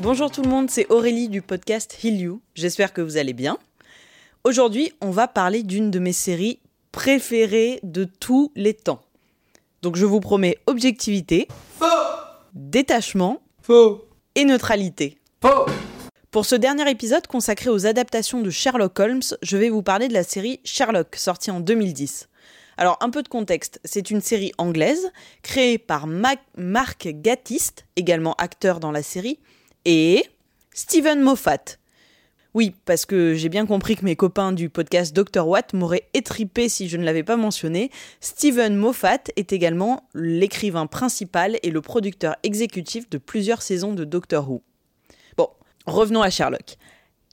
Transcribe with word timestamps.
Bonjour 0.00 0.30
tout 0.30 0.42
le 0.42 0.48
monde, 0.48 0.70
c'est 0.70 0.90
Aurélie 0.90 1.28
du 1.28 1.42
podcast 1.42 1.98
Heal 2.02 2.20
You. 2.20 2.40
J'espère 2.54 2.92
que 2.92 3.00
vous 3.00 3.16
allez 3.16 3.32
bien. 3.32 3.58
Aujourd'hui, 4.44 4.92
on 5.00 5.10
va 5.10 5.26
parler 5.28 5.62
d'une 5.62 5.90
de 5.90 5.98
mes 5.98 6.12
séries 6.12 6.60
préférées 6.92 7.80
de 7.82 8.04
tous 8.04 8.52
les 8.54 8.74
temps. 8.74 9.00
Donc 9.82 9.96
je 9.96 10.04
vous 10.04 10.20
promets 10.20 10.58
objectivité, 10.66 11.48
Faux 11.78 11.84
détachement 12.54 13.40
Faux 13.62 14.06
et 14.34 14.44
neutralité. 14.44 15.18
Faux 15.42 15.66
Pour 16.30 16.46
ce 16.46 16.54
dernier 16.54 16.88
épisode 16.90 17.26
consacré 17.26 17.70
aux 17.70 17.86
adaptations 17.86 18.40
de 18.42 18.50
Sherlock 18.50 18.98
Holmes, 19.00 19.22
je 19.42 19.56
vais 19.56 19.68
vous 19.70 19.82
parler 19.82 20.08
de 20.08 20.14
la 20.14 20.22
série 20.24 20.60
Sherlock, 20.64 21.16
sortie 21.16 21.50
en 21.50 21.60
2010. 21.60 22.28
Alors, 22.78 22.98
un 23.00 23.08
peu 23.08 23.22
de 23.22 23.28
contexte, 23.28 23.80
c'est 23.84 24.10
une 24.10 24.20
série 24.20 24.52
anglaise 24.58 25.10
créée 25.42 25.78
par 25.78 26.06
Mac- 26.06 26.44
Mark 26.58 27.08
Gatiss, 27.10 27.72
également 27.96 28.34
acteur 28.34 28.80
dans 28.80 28.92
la 28.92 29.02
série, 29.02 29.38
et 29.86 30.26
Stephen 30.74 31.22
Moffat. 31.22 31.78
Oui, 32.52 32.74
parce 32.86 33.06
que 33.06 33.34
j'ai 33.34 33.48
bien 33.48 33.66
compris 33.66 33.96
que 33.96 34.04
mes 34.04 34.16
copains 34.16 34.52
du 34.52 34.68
podcast 34.68 35.14
Dr. 35.14 35.46
Watt 35.46 35.74
m'auraient 35.74 36.08
étripé 36.12 36.68
si 36.68 36.88
je 36.88 36.96
ne 36.96 37.04
l'avais 37.04 37.22
pas 37.22 37.36
mentionné. 37.36 37.90
Stephen 38.20 38.76
Moffat 38.76 39.24
est 39.36 39.52
également 39.52 40.08
l'écrivain 40.14 40.86
principal 40.86 41.58
et 41.62 41.70
le 41.70 41.80
producteur 41.80 42.34
exécutif 42.42 43.08
de 43.10 43.18
plusieurs 43.18 43.62
saisons 43.62 43.92
de 43.92 44.04
Doctor 44.04 44.50
Who. 44.50 44.62
Bon, 45.36 45.48
revenons 45.86 46.22
à 46.22 46.30
Sherlock. 46.30 46.76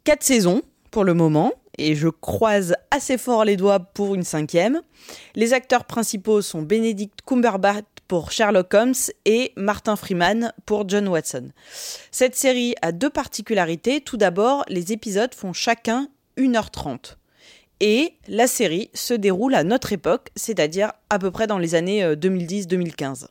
Quatre 0.04 0.24
saisons 0.24 0.62
pour 0.92 1.06
le 1.06 1.14
moment, 1.14 1.54
et 1.78 1.96
je 1.96 2.10
croise 2.10 2.76
assez 2.92 3.18
fort 3.18 3.46
les 3.46 3.58
doigts 3.58 3.80
pour 3.80 4.14
une 4.14 4.24
cinquième. 4.24 4.82
Les 5.36 5.54
acteurs 5.54 5.86
principaux 5.86 6.42
sont 6.42 6.62
Benedict 6.62 7.20
Cumberbatch 7.26 7.86
pour 8.14 8.32
Sherlock 8.32 8.72
Holmes 8.76 8.94
et 9.26 9.54
Martin 9.56 9.96
Freeman 9.96 10.54
pour 10.68 10.88
John 10.88 11.08
Watson. 11.08 11.50
Cette 12.12 12.36
série 12.36 12.76
a 12.84 12.92
deux 12.92 13.10
particularités. 13.10 14.02
Tout 14.02 14.18
d'abord, 14.18 14.64
les 14.68 14.92
épisodes 14.92 15.34
font 15.34 15.52
chacun 15.52 16.08
1h30. 16.38 17.16
Et 17.80 18.14
la 18.28 18.46
série 18.46 18.92
se 18.94 19.16
déroule 19.16 19.56
à 19.56 19.64
notre 19.64 19.94
époque, 19.94 20.30
c'est-à-dire 20.36 20.92
à 21.10 21.18
peu 21.18 21.32
près 21.32 21.48
dans 21.48 21.58
les 21.58 21.74
années 21.74 22.04
euh, 22.04 22.16
2010-2015. 22.16 23.26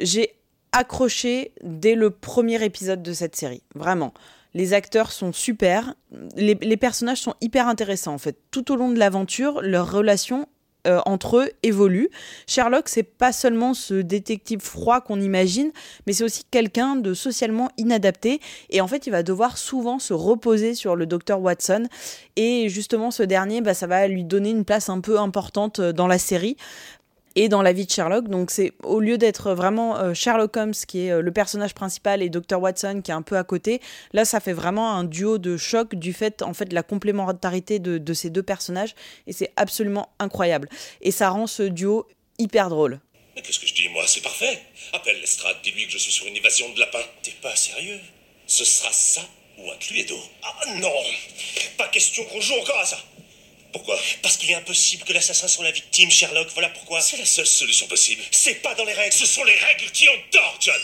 J'ai 0.00 0.34
accroché 0.72 1.54
dès 1.62 1.94
le 1.94 2.10
premier 2.10 2.62
épisode 2.62 3.02
de 3.02 3.14
cette 3.14 3.36
série, 3.36 3.62
vraiment. 3.74 4.12
Les 4.52 4.74
acteurs 4.74 5.12
sont 5.12 5.32
super, 5.32 5.94
les, 6.36 6.58
les 6.60 6.76
personnages 6.76 7.22
sont 7.22 7.36
hyper 7.40 7.68
intéressants 7.68 8.12
en 8.12 8.18
fait. 8.18 8.36
Tout 8.50 8.70
au 8.70 8.76
long 8.76 8.90
de 8.90 8.98
l'aventure, 8.98 9.62
leurs 9.62 9.90
relations 9.90 10.46
euh, 10.86 11.00
entre 11.06 11.38
eux 11.38 11.50
évoluent. 11.62 12.10
Sherlock, 12.46 12.88
c'est 12.88 13.02
pas 13.02 13.32
seulement 13.32 13.74
ce 13.74 13.94
détective 13.94 14.60
froid 14.60 15.00
qu'on 15.00 15.20
imagine, 15.20 15.70
mais 16.06 16.12
c'est 16.12 16.24
aussi 16.24 16.44
quelqu'un 16.50 16.96
de 16.96 17.14
socialement 17.14 17.70
inadapté. 17.76 18.40
Et 18.70 18.80
en 18.80 18.86
fait, 18.86 19.06
il 19.06 19.10
va 19.10 19.22
devoir 19.22 19.58
souvent 19.58 19.98
se 19.98 20.14
reposer 20.14 20.74
sur 20.74 20.96
le 20.96 21.06
docteur 21.06 21.40
Watson. 21.40 21.84
Et 22.36 22.68
justement, 22.68 23.10
ce 23.10 23.22
dernier, 23.22 23.60
bah, 23.60 23.74
ça 23.74 23.86
va 23.86 24.06
lui 24.06 24.24
donner 24.24 24.50
une 24.50 24.64
place 24.64 24.88
un 24.88 25.00
peu 25.00 25.18
importante 25.18 25.80
euh, 25.80 25.92
dans 25.92 26.06
la 26.06 26.18
série 26.18 26.56
et 27.36 27.48
dans 27.48 27.62
la 27.62 27.72
vie 27.72 27.86
de 27.86 27.90
Sherlock. 27.90 28.28
Donc 28.28 28.50
c'est 28.50 28.72
au 28.82 28.98
lieu 28.98 29.18
d'être 29.18 29.52
vraiment 29.52 29.96
euh, 29.98 30.14
Sherlock 30.14 30.56
Holmes 30.56 30.74
qui 30.88 31.06
est 31.06 31.12
euh, 31.12 31.20
le 31.20 31.30
personnage 31.32 31.74
principal 31.74 32.22
et 32.22 32.30
Dr 32.30 32.60
Watson 32.60 33.02
qui 33.04 33.12
est 33.12 33.14
un 33.14 33.22
peu 33.22 33.36
à 33.36 33.44
côté, 33.44 33.80
là 34.12 34.24
ça 34.24 34.40
fait 34.40 34.54
vraiment 34.54 34.92
un 34.92 35.04
duo 35.04 35.38
de 35.38 35.56
choc 35.56 35.94
du 35.94 36.12
fait 36.12 36.42
en 36.42 36.54
fait 36.54 36.64
de 36.64 36.74
la 36.74 36.82
complémentarité 36.82 37.78
de, 37.78 37.98
de 37.98 38.14
ces 38.14 38.30
deux 38.30 38.42
personnages 38.42 38.94
et 39.26 39.32
c'est 39.32 39.52
absolument 39.56 40.08
incroyable. 40.18 40.68
Et 41.02 41.10
ça 41.10 41.28
rend 41.28 41.46
ce 41.46 41.62
duo 41.62 42.08
hyper 42.38 42.70
drôle. 42.70 43.00
Mais 43.34 43.42
qu'est-ce 43.42 43.58
que 43.58 43.66
je 43.66 43.74
dis, 43.74 43.88
moi? 43.90 44.02
C'est 44.06 44.22
parfait. 44.22 44.62
Appelle 44.94 45.20
Lestrade, 45.20 45.56
dis-lui 45.62 45.84
que 45.84 45.92
je 45.92 45.98
suis 45.98 46.10
sur 46.10 46.26
une 46.26 46.36
évasion 46.36 46.72
de 46.72 46.80
lapin. 46.80 47.00
T'es 47.22 47.34
pas 47.42 47.54
sérieux? 47.54 48.00
Ce 48.46 48.64
sera 48.64 48.90
ça 48.92 49.20
ou 49.58 49.70
un 49.70 49.76
cluedo. 49.76 50.16
Ah 50.42 50.54
non 50.78 50.92
Pas 51.76 51.88
question 51.88 52.24
qu'on 52.24 52.40
joue 52.40 52.54
encore 52.54 52.78
à 52.78 52.86
ça 52.86 52.98
Pourquoi 53.76 53.98
Parce 54.22 54.38
qu'il 54.38 54.50
est 54.50 54.54
impossible 54.54 55.04
que 55.04 55.12
l'assassin 55.12 55.48
soit 55.48 55.64
la 55.64 55.70
victime, 55.70 56.10
Sherlock, 56.10 56.48
voilà 56.54 56.70
pourquoi. 56.70 57.02
C'est 57.02 57.18
la 57.18 57.26
seule 57.26 57.46
solution 57.46 57.86
possible. 57.88 58.22
C'est 58.30 58.62
pas 58.62 58.74
dans 58.74 58.86
les 58.86 58.94
règles 58.94 59.12
Ce 59.12 59.26
sont 59.26 59.44
les 59.44 59.54
règles 59.54 59.90
qui 59.92 60.08
ont 60.08 60.18
tort, 60.30 60.56
John 60.60 60.74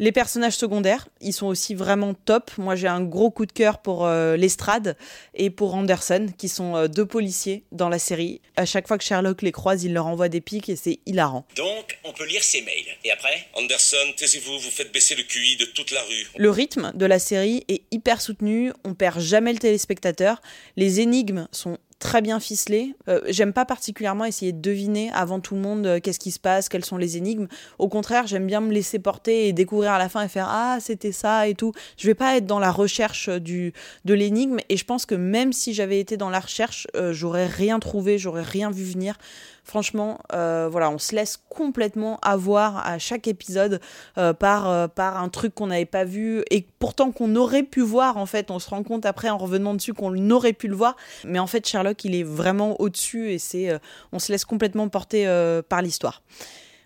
Les 0.00 0.10
personnages 0.10 0.54
secondaires, 0.54 1.06
ils 1.20 1.32
sont 1.32 1.46
aussi 1.46 1.76
vraiment 1.76 2.12
top. 2.14 2.50
Moi, 2.58 2.74
j'ai 2.74 2.88
un 2.88 3.00
gros 3.00 3.30
coup 3.30 3.46
de 3.46 3.52
cœur 3.52 3.78
pour 3.78 4.06
euh, 4.06 4.36
Lestrade 4.36 4.96
et 5.34 5.50
pour 5.50 5.76
Anderson, 5.76 6.26
qui 6.36 6.48
sont 6.48 6.74
euh, 6.74 6.88
deux 6.88 7.06
policiers 7.06 7.62
dans 7.70 7.88
la 7.88 8.00
série. 8.00 8.40
À 8.56 8.66
chaque 8.66 8.88
fois 8.88 8.98
que 8.98 9.04
Sherlock 9.04 9.42
les 9.42 9.52
croise, 9.52 9.84
il 9.84 9.92
leur 9.92 10.06
envoie 10.06 10.28
des 10.28 10.40
pics 10.40 10.68
et 10.68 10.74
c'est 10.74 10.98
hilarant. 11.06 11.46
Donc, 11.54 11.96
on 12.02 12.12
peut 12.12 12.26
lire 12.26 12.42
ses 12.42 12.62
mails. 12.62 12.96
Et 13.04 13.12
après? 13.12 13.46
Anderson, 13.54 14.12
taisez-vous, 14.16 14.58
vous 14.58 14.70
faites 14.72 14.92
baisser 14.92 15.14
le 15.14 15.22
QI 15.22 15.56
de 15.58 15.66
toute 15.66 15.92
la 15.92 16.02
rue. 16.02 16.26
Le 16.36 16.50
rythme 16.50 16.90
de 16.94 17.06
la 17.06 17.20
série 17.20 17.64
est 17.68 17.82
hyper 17.92 18.20
soutenu, 18.20 18.72
on 18.84 18.94
perd 18.94 19.20
jamais 19.20 19.52
le 19.52 19.60
téléspectateur, 19.60 20.42
les 20.76 21.00
énigmes 21.00 21.46
sont 21.52 21.78
très 21.98 22.22
bien 22.22 22.40
ficelées. 22.40 22.94
Euh, 23.08 23.20
j'aime 23.28 23.52
pas 23.52 23.64
particulièrement 23.64 24.24
essayer 24.24 24.52
de 24.52 24.60
deviner 24.60 25.10
avant 25.12 25.40
tout 25.40 25.54
le 25.54 25.60
monde 25.60 25.86
euh, 25.86 26.00
qu'est-ce 26.00 26.18
qui 26.18 26.30
se 26.30 26.38
passe, 26.38 26.68
quelles 26.68 26.84
sont 26.84 26.96
les 26.96 27.16
énigmes. 27.16 27.46
Au 27.78 27.88
contraire, 27.88 28.26
j'aime 28.26 28.46
bien 28.46 28.60
me 28.60 28.72
laisser 28.72 28.98
porter 28.98 29.48
et 29.48 29.52
découvrir 29.52 29.92
à 29.92 29.98
la 29.98 30.08
fin 30.08 30.22
et 30.22 30.28
faire 30.28 30.46
ah 30.48 30.78
c'était 30.80 31.12
ça 31.12 31.48
et 31.48 31.54
tout. 31.54 31.72
Je 31.96 32.06
vais 32.06 32.14
pas 32.14 32.36
être 32.36 32.46
dans 32.46 32.58
la 32.58 32.70
recherche 32.70 33.28
du 33.28 33.72
de 34.04 34.14
l'énigme 34.14 34.58
et 34.68 34.76
je 34.76 34.84
pense 34.84 35.06
que 35.06 35.14
même 35.14 35.52
si 35.52 35.74
j'avais 35.74 36.00
été 36.00 36.16
dans 36.16 36.30
la 36.30 36.40
recherche, 36.40 36.86
euh, 36.94 37.12
j'aurais 37.12 37.46
rien 37.46 37.78
trouvé, 37.78 38.18
j'aurais 38.18 38.42
rien 38.42 38.70
vu 38.70 38.84
venir. 38.84 39.16
Franchement, 39.64 40.18
euh, 40.34 40.68
voilà, 40.70 40.90
on 40.90 40.98
se 40.98 41.16
laisse 41.16 41.38
complètement 41.48 42.18
avoir 42.20 42.86
à 42.86 42.98
chaque 42.98 43.26
épisode 43.26 43.80
euh, 44.18 44.34
par, 44.34 44.68
euh, 44.68 44.88
par 44.88 45.16
un 45.16 45.30
truc 45.30 45.54
qu'on 45.54 45.68
n'avait 45.68 45.86
pas 45.86 46.04
vu 46.04 46.42
et 46.50 46.66
pourtant 46.78 47.12
qu'on 47.12 47.34
aurait 47.34 47.62
pu 47.62 47.80
voir 47.80 48.18
en 48.18 48.26
fait. 48.26 48.50
On 48.50 48.58
se 48.58 48.68
rend 48.68 48.82
compte 48.82 49.06
après 49.06 49.30
en 49.30 49.38
revenant 49.38 49.72
dessus 49.72 49.94
qu'on 49.94 50.30
aurait 50.30 50.52
pu 50.52 50.68
le 50.68 50.76
voir, 50.76 50.96
mais 51.24 51.38
en 51.38 51.46
fait 51.46 51.66
Sherlock 51.66 52.04
il 52.04 52.14
est 52.14 52.22
vraiment 52.22 52.78
au-dessus 52.78 53.30
et 53.30 53.38
c'est, 53.38 53.70
on 54.12 54.18
se 54.18 54.30
laisse 54.30 54.44
complètement 54.44 54.88
porter 54.88 55.26
par 55.68 55.80
l'histoire. 55.80 56.22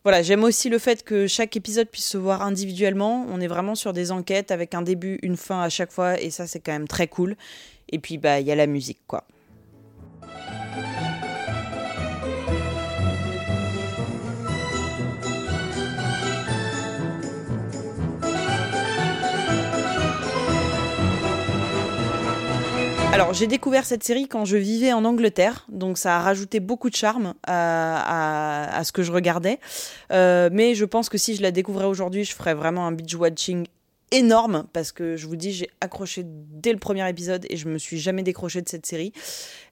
Voilà, 0.05 0.23
j'aime 0.23 0.45
aussi 0.45 0.69
le 0.69 0.79
fait 0.79 1.03
que 1.03 1.27
chaque 1.27 1.57
épisode 1.57 1.89
puisse 1.89 2.07
se 2.07 2.17
voir 2.17 2.43
individuellement. 2.43 3.27
On 3.29 3.41
est 3.41 3.49
vraiment 3.49 3.75
sur 3.75 3.93
des 3.93 4.13
enquêtes 4.13 4.53
avec 4.53 4.75
un 4.75 4.83
début, 4.83 5.19
une 5.23 5.37
fin 5.37 5.61
à 5.61 5.69
chaque 5.69 5.91
fois 5.91 6.21
et 6.21 6.31
ça 6.31 6.47
c'est 6.47 6.61
quand 6.61 6.73
même 6.73 6.89
très 6.89 7.09
cool. 7.09 7.37
Et 7.91 7.99
puis 7.99 8.19
bah 8.19 8.39
il 8.39 8.47
y 8.47 8.53
a 8.53 8.55
la 8.55 8.69
musique 8.69 9.01
quoi. 9.09 9.25
Alors, 23.13 23.33
j'ai 23.35 23.47
découvert 23.47 23.85
cette 23.85 24.05
série 24.05 24.29
quand 24.29 24.45
je 24.45 24.57
vivais 24.57 24.93
en 24.93 25.05
Angleterre, 25.05 25.67
donc 25.71 25.99
ça 25.99 26.17
a 26.17 26.21
rajouté 26.21 26.61
beaucoup 26.61 26.89
de 26.91 26.95
charme 26.95 27.35
à, 27.47 28.77
à- 28.79 28.85
ce 28.85 28.93
que 28.93 29.03
je 29.03 29.11
regardais. 29.11 29.59
Euh, 30.13 30.51
mais 30.53 30.75
je 30.75 30.85
pense 30.85 31.09
que 31.09 31.19
si 31.19 31.35
je 31.35 31.43
la 31.43 31.51
découvrais 31.51 31.87
aujourd'hui, 31.87 32.25
je 32.25 32.33
ferais 32.35 32.55
vraiment 32.55 32.87
un 32.87 32.93
binge-watching 32.93 33.67
énorme, 34.13 34.67
parce 34.73 34.93
que 34.93 35.17
je 35.17 35.27
vous 35.27 35.37
dis, 35.37 35.53
j'ai 35.53 35.69
accroché 35.81 36.23
dès 36.25 36.73
le 36.73 36.79
premier 36.79 37.09
épisode 37.09 37.45
et 37.51 37.57
je 37.57 37.69
me 37.69 37.79
suis 37.79 37.99
jamais 37.99 38.23
décroché 38.23 38.63
de 38.63 38.69
cette 38.69 38.87
série. 38.87 39.13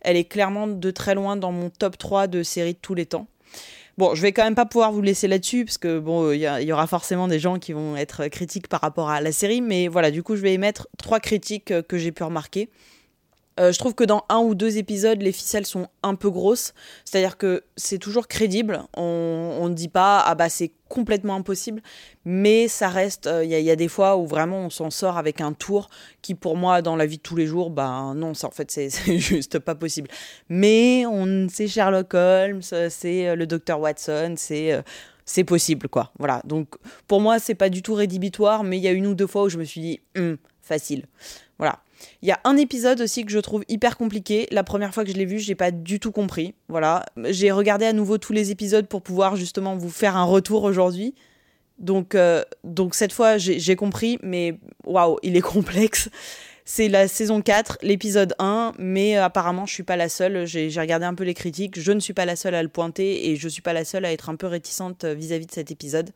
Elle 0.00 0.16
est 0.16 0.24
clairement 0.24 0.66
de 0.66 0.91
très 0.91 1.14
loin 1.14 1.36
dans 1.36 1.53
mon 1.53 1.70
top 1.70 1.98
3 1.98 2.26
de 2.26 2.42
séries 2.42 2.74
de 2.74 2.78
tous 2.80 2.94
les 2.94 3.06
temps. 3.06 3.28
Bon, 3.97 4.14
je 4.14 4.20
vais 4.22 4.32
quand 4.32 4.44
même 4.44 4.54
pas 4.56 4.66
pouvoir 4.66 4.92
vous 4.92 5.00
laisser 5.03 5.28
là-dessus 5.28 5.64
parce 5.64 5.78
que 5.78 5.98
bon, 6.00 6.32
il 6.32 6.38
y, 6.41 6.64
y 6.66 6.72
aura 6.72 6.86
forcément 6.86 7.28
des 7.28 7.38
gens 7.38 7.58
qui 7.58 7.72
vont 7.72 7.97
être 7.97 8.26
critiques 8.28 8.68
par 8.68 8.80
rapport 8.80 9.08
à 9.08 9.20
la 9.22 9.32
série, 9.32 9.60
mais 9.62 9.89
voilà, 9.89 10.10
du 10.10 10.22
coup, 10.22 10.36
je 10.36 10.42
vais 10.42 10.53
émettre 10.53 10.89
trois 10.98 11.21
critiques 11.21 11.71
euh, 11.71 11.80
que 11.82 11.97
j'ai 11.97 12.12
pu 12.12 12.22
remarquer. 12.24 12.68
Euh, 13.58 13.72
je 13.72 13.78
trouve 13.78 13.94
que 13.94 14.04
dans 14.04 14.24
un 14.28 14.38
ou 14.38 14.54
deux 14.54 14.76
épisodes, 14.76 15.20
les 15.22 15.32
ficelles 15.32 15.64
sont 15.66 15.88
un 16.03 16.14
peu 16.14 16.30
grosses. 16.30 16.74
C'est-à-dire 17.04 17.38
que 17.38 17.64
c'est 17.76 17.98
toujours 17.98 18.28
crédible. 18.28 18.82
On 18.97 19.66
ne 19.68 19.74
dit 19.74 19.88
pas, 19.88 20.20
ah 20.20 20.34
bah 20.34 20.48
c'est 20.48 20.72
complètement 20.88 21.34
impossible. 21.36 21.82
Mais 22.24 22.68
ça 22.68 22.88
reste, 22.88 23.26
euh, 23.26 23.44
il 23.44 23.50
y, 23.50 23.70
a- 23.70 23.76
des 23.76 23.88
fois 23.88 24.16
où 24.18 24.26
vraiment 24.26 24.58
on 24.58 24.70
s'en 24.70 24.91
sort 24.91 25.16
avec 25.16 25.41
un 25.41 25.53
tour 25.53 25.88
qui, 26.22 26.34
pour 26.34 26.56
moi, 26.56 26.82
dans 26.82 26.97
la 26.97 27.06
vie 27.06 27.16
de 27.16 27.22
tous 27.22 27.36
les 27.36 27.47
jours, 27.47 27.70
bah 27.70 28.12
non, 28.14 28.34
ça 28.34 28.48
en 28.48 28.50
fait, 28.50 28.70
c'est 28.70 28.91
juste 29.18 29.58
pas 29.58 29.74
possible. 29.74 30.08
Mais 30.48 31.04
c'est 31.50 31.66
Sherlock 31.68 32.12
Holmes, 32.14 32.60
euh, 32.72 32.88
c'est 32.91 33.34
le 33.34 33.47
docteur 33.47 33.80
Watson, 33.80 34.34
c'est. 34.36 34.82
c'est 35.24 35.44
possible, 35.44 35.88
quoi. 35.88 36.12
Voilà. 36.18 36.41
Donc, 36.44 36.68
pour 37.08 37.20
moi, 37.20 37.38
c'est 37.38 37.54
pas 37.56 37.68
du 37.68 37.82
tout 37.82 37.94
rédhibitoire, 37.94 38.62
mais 38.64 38.76
il 38.76 38.82
y 38.84 38.88
a 38.88 38.92
une 38.92 39.06
ou 39.06 39.14
deux 39.14 39.26
fois 39.26 39.44
où 39.44 39.48
je 39.48 39.58
me 39.58 39.64
suis 39.64 39.80
dit, 39.80 40.00
Hum, 40.16 40.36
facile. 40.62 41.06
Voilà. 41.58 41.80
Il 42.22 42.28
y 42.28 42.33
a 42.33 42.41
un 42.45 42.57
épisode 42.57 43.01
aussi 43.01 43.25
que 43.25 43.33
je 43.33 43.39
trouve 43.39 43.65
hyper 43.69 43.97
compliqué. 43.97 44.47
La 44.51 44.65
première 44.65 44.93
fois 44.93 45.04
que 45.04 45.10
je 45.10 45.16
l'ai 45.16 45.25
vu, 45.25 45.39
j'ai 45.39 45.54
pas 45.54 45.71
du 45.71 46.01
tout 46.01 46.13
compris. 46.13 46.54
Voilà. 46.69 47.07
J'ai 47.25 47.51
regardé 47.51 47.87
à 47.87 47.93
nouveau 47.93 48.19
tous 48.19 48.33
les 48.33 48.51
épisodes 48.51 48.87
pour 48.87 49.03
pouvoir 49.03 49.37
justement 49.37 49.77
vous 49.77 49.91
faire 49.91 50.16
un 50.16 50.25
retour 50.25 50.65
aujourd'hui. 50.65 51.15
Donc, 51.78 52.15
euh, 52.15 52.43
donc 52.65 52.95
cette 52.95 53.13
fois, 53.13 53.39
j'ai 53.39 53.77
compris, 53.77 54.19
mais 54.22 54.59
waouh, 54.84 55.19
il 55.22 55.37
est 55.37 55.41
complexe. 55.43 56.09
C'est 56.69 56.89
la 56.89 57.07
saison 57.07 57.43
4, 57.43 57.78
l'épisode 57.83 58.34
1, 58.41 58.72
mais 58.78 59.15
apparemment 59.15 59.66
je 59.66 59.72
suis 59.72 59.84
pas 59.84 59.95
la 59.95 60.09
seule. 60.09 60.47
J'ai 60.47 60.69
j'ai 60.69 60.81
regardé 60.81 61.07
un 61.07 61.15
peu 61.15 61.22
les 61.22 61.33
critiques, 61.33 61.78
je 61.78 61.92
ne 61.92 62.01
suis 62.01 62.13
pas 62.13 62.25
la 62.25 62.34
seule 62.34 62.57
à 62.57 62.63
le 62.65 62.69
pointer 62.69 63.31
et 63.31 63.37
je 63.37 63.49
suis 63.49 63.63
pas 63.63 63.72
la 63.72 63.84
seule 63.84 64.04
à 64.04 64.13
être 64.13 64.31
un 64.31 64.34
peu 64.34 64.49
réticente 64.49 65.04
euh, 65.04 65.15
vis-à-vis 65.15 65.47
de 65.47 65.53
cet 65.53 65.71
épisode. 65.71 66.10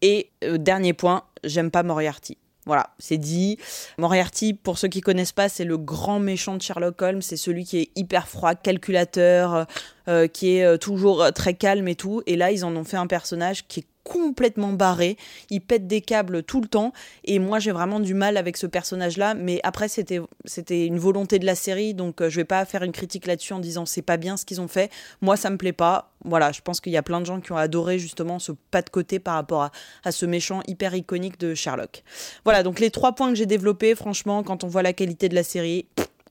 Et 0.00 0.30
euh, 0.44 0.56
dernier 0.56 0.94
point, 0.94 1.24
j'aime 1.44 1.70
pas 1.70 1.82
Moriarty. 1.82 2.38
Voilà, 2.66 2.90
c'est 2.98 3.16
dit. 3.16 3.58
Moriarty, 3.96 4.52
pour 4.52 4.76
ceux 4.76 4.88
qui 4.88 5.00
connaissent 5.00 5.32
pas, 5.32 5.48
c'est 5.48 5.64
le 5.64 5.78
grand 5.78 6.18
méchant 6.18 6.56
de 6.56 6.62
Sherlock 6.62 7.00
Holmes. 7.00 7.22
C'est 7.22 7.36
celui 7.36 7.64
qui 7.64 7.78
est 7.78 7.90
hyper 7.94 8.26
froid, 8.26 8.54
calculateur, 8.54 9.66
euh, 10.08 10.26
qui 10.26 10.56
est 10.56 10.64
euh, 10.64 10.76
toujours 10.76 11.32
très 11.34 11.54
calme 11.54 11.88
et 11.88 11.94
tout. 11.94 12.22
Et 12.26 12.36
là, 12.36 12.50
ils 12.52 12.64
en 12.64 12.74
ont 12.76 12.84
fait 12.84 12.96
un 12.96 13.06
personnage 13.06 13.66
qui 13.66 13.80
est 13.80 13.86
complètement 14.06 14.72
barré, 14.72 15.16
il 15.50 15.60
pète 15.60 15.88
des 15.88 16.00
câbles 16.00 16.44
tout 16.44 16.60
le 16.60 16.68
temps 16.68 16.92
et 17.24 17.40
moi 17.40 17.58
j'ai 17.58 17.72
vraiment 17.72 17.98
du 17.98 18.14
mal 18.14 18.36
avec 18.36 18.56
ce 18.56 18.68
personnage 18.68 19.16
là 19.16 19.34
mais 19.34 19.58
après 19.64 19.88
c'était 19.88 20.20
c'était 20.44 20.86
une 20.86 20.98
volonté 20.98 21.40
de 21.40 21.46
la 21.46 21.56
série 21.56 21.92
donc 21.92 22.22
euh, 22.22 22.30
je 22.30 22.36
vais 22.36 22.44
pas 22.44 22.64
faire 22.64 22.84
une 22.84 22.92
critique 22.92 23.26
là-dessus 23.26 23.52
en 23.52 23.58
disant 23.58 23.84
c'est 23.84 24.02
pas 24.02 24.16
bien 24.16 24.36
ce 24.36 24.44
qu'ils 24.44 24.60
ont 24.60 24.68
fait. 24.68 24.92
Moi 25.22 25.36
ça 25.36 25.50
me 25.50 25.56
plaît 25.56 25.72
pas. 25.72 26.12
Voilà, 26.24 26.52
je 26.52 26.60
pense 26.60 26.80
qu'il 26.80 26.92
y 26.92 26.96
a 26.96 27.02
plein 27.02 27.20
de 27.20 27.26
gens 27.26 27.40
qui 27.40 27.50
ont 27.52 27.56
adoré 27.56 27.98
justement 27.98 28.38
ce 28.38 28.52
pas 28.70 28.82
de 28.82 28.90
côté 28.90 29.18
par 29.18 29.34
rapport 29.34 29.62
à, 29.62 29.72
à 30.04 30.12
ce 30.12 30.24
méchant 30.24 30.62
hyper 30.68 30.94
iconique 30.94 31.38
de 31.38 31.54
Sherlock. 31.54 32.04
Voilà, 32.44 32.62
donc 32.62 32.80
les 32.80 32.90
trois 32.90 33.12
points 33.12 33.28
que 33.28 33.36
j'ai 33.36 33.46
développés, 33.46 33.94
franchement, 33.94 34.42
quand 34.42 34.64
on 34.64 34.66
voit 34.66 34.82
la 34.82 34.92
qualité 34.92 35.28
de 35.28 35.34
la 35.34 35.44
série, 35.44 35.86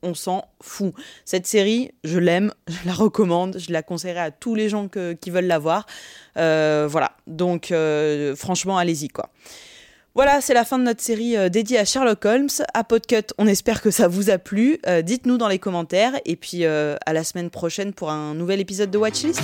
on 0.06 0.14
s'en 0.14 0.46
fout. 0.62 0.94
Cette 1.26 1.48
série, 1.48 1.92
je 2.04 2.20
l'aime, 2.20 2.54
je 2.68 2.78
la 2.86 2.94
recommande, 2.94 3.58
je 3.60 3.74
la 3.74 3.84
conseillerais 3.84 4.22
à 4.22 4.32
tous 4.32 4.56
les 4.56 4.70
gens 4.70 4.88
qui 4.88 5.30
veulent 5.30 5.48
la 5.48 5.60
voir. 5.60 5.86
Euh, 6.38 6.88
voilà, 6.90 7.12
donc 7.28 7.72
euh, 7.72 8.36
franchement, 8.36 8.78
allez-y 8.78 9.10
quoi. 9.10 9.30
Voilà, 10.14 10.40
c'est 10.40 10.54
la 10.54 10.64
fin 10.64 10.80
de 10.80 10.84
notre 10.84 11.02
série 11.02 11.36
euh, 11.36 11.50
dédiée 11.50 11.78
à 11.78 11.84
Sherlock 11.84 12.24
Holmes. 12.24 12.48
À 12.74 12.86
Podcut, 12.86 13.34
on 13.38 13.48
espère 13.48 13.82
que 13.82 13.92
ça 13.92 14.08
vous 14.08 14.30
a 14.30 14.38
plu. 14.38 14.80
Dites-nous 15.04 15.38
dans 15.38 15.50
les 15.50 15.60
commentaires 15.60 16.14
et 16.24 16.38
puis 16.38 16.66
à 16.66 17.14
la 17.14 17.24
semaine 17.24 17.50
prochaine 17.50 17.94
pour 17.94 18.12
un 18.12 18.34
nouvel 18.34 18.62
épisode 18.62 18.92
de 18.92 18.98
Watchlist. 18.98 19.42